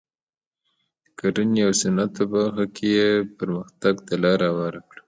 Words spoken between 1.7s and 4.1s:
صنعت په برخه کې یې پرمختګ